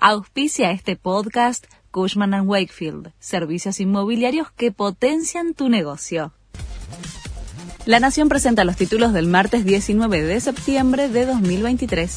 [0.00, 6.32] Auspicia este podcast Cushman⁇ Wakefield, servicios inmobiliarios que potencian tu negocio.
[7.84, 12.16] La Nación presenta los títulos del martes 19 de septiembre de 2023.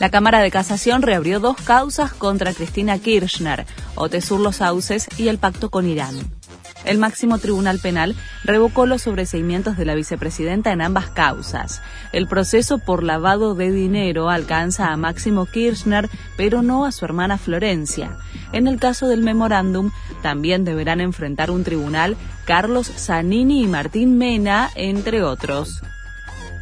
[0.00, 3.64] La Cámara de Casación reabrió dos causas contra Cristina Kirchner,
[3.94, 6.37] Otesur Los Sauces y el pacto con Irán.
[6.84, 8.14] El máximo tribunal penal
[8.44, 11.82] revocó los sobreseimientos de la vicepresidenta en ambas causas.
[12.12, 17.36] El proceso por lavado de dinero alcanza a Máximo Kirchner, pero no a su hermana
[17.36, 18.16] Florencia.
[18.52, 19.90] En el caso del memorándum,
[20.22, 25.82] también deberán enfrentar un tribunal Carlos Zanini y Martín Mena, entre otros.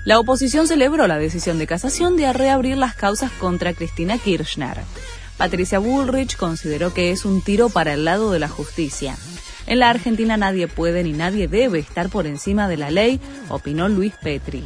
[0.04, 4.78] La oposición celebró la decisión de casación de reabrir las causas contra Cristina Kirchner.
[5.36, 9.16] Patricia Bullrich consideró que es un tiro para el lado de la justicia.
[9.66, 13.88] En la Argentina nadie puede ni nadie debe estar por encima de la ley, opinó
[13.88, 14.64] Luis Petri.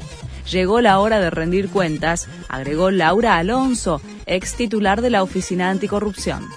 [0.51, 6.49] Llegó la hora de rendir cuentas, agregó Laura Alonso, ex titular de la Oficina Anticorrupción.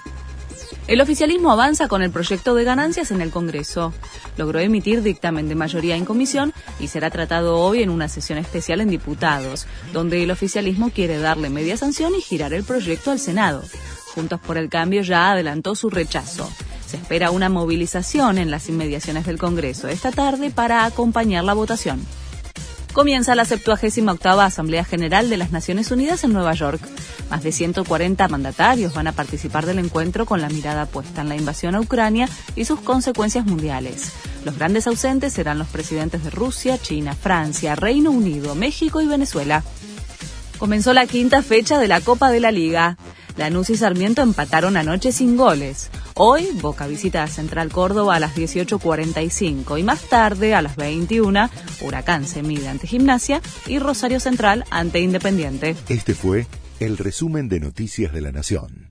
[0.86, 3.94] El oficialismo avanza con el proyecto de ganancias en el Congreso.
[4.36, 8.82] Logró emitir dictamen de mayoría en comisión y será tratado hoy en una sesión especial
[8.82, 13.62] en diputados, donde el oficialismo quiere darle media sanción y girar el proyecto al Senado.
[14.14, 16.50] Juntos por el Cambio ya adelantó su rechazo.
[16.94, 22.06] Se espera una movilización en las inmediaciones del Congreso esta tarde para acompañar la votación
[22.92, 26.80] comienza la 78 Asamblea General de las Naciones Unidas en Nueva York.
[27.28, 31.34] Más de 140 mandatarios van a participar del encuentro con la mirada puesta en la
[31.34, 34.12] invasión a Ucrania y sus consecuencias mundiales.
[34.44, 39.64] Los grandes ausentes serán los presidentes de Rusia, China, Francia, Reino Unido, México y Venezuela.
[40.58, 42.96] Comenzó la quinta fecha de la Copa de la Liga.
[43.36, 45.90] Lanús y Sarmiento empataron anoche sin goles.
[46.16, 51.50] Hoy Boca visita a Central Córdoba a las 18.45 y más tarde a las 21
[51.80, 55.74] Huracán se mide ante Gimnasia y Rosario Central ante Independiente.
[55.88, 56.46] Este fue
[56.78, 58.83] el resumen de Noticias de la Nación.